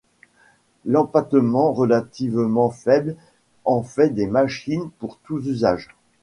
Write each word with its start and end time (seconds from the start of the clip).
L'empattement 0.83 1.71
relativement 1.73 2.71
faible 2.71 3.15
en 3.65 3.83
fait 3.83 4.09
des 4.09 4.25
machines 4.25 4.89
pour 4.97 5.19
tous 5.19 5.45
usages. 5.47 5.89